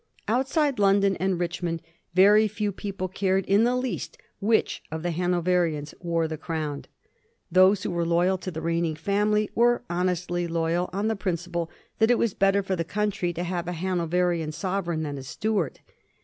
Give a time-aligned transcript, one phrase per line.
[0.27, 1.79] Outside London and Richmond
[2.15, 6.85] very few people cared in the least which of the Hanoverians wore the crown.
[7.51, 11.69] Those who were loyal to the reigning family were honestly loyal on the principle
[11.99, 15.81] that it was better for the country to have a Hanoverian sovereign than a Stuart.